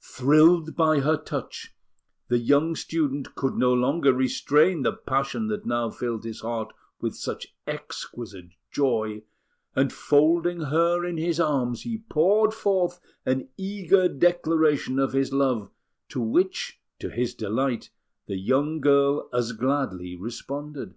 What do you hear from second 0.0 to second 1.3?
Thrilled by her